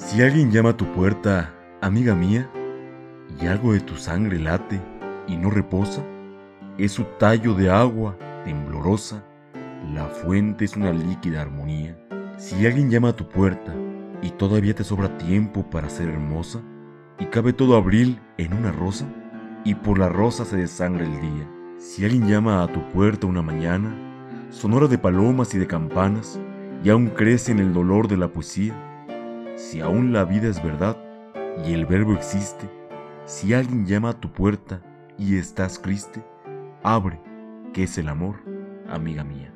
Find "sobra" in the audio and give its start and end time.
14.84-15.18